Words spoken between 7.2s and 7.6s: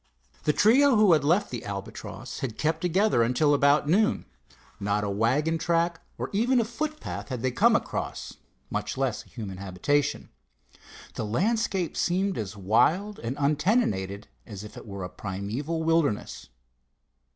had they